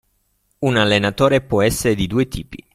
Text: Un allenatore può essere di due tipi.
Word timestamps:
Un 0.61 0.77
allenatore 0.77 1.41
può 1.41 1.61
essere 1.61 1.93
di 1.93 2.07
due 2.07 2.27
tipi. 2.27 2.65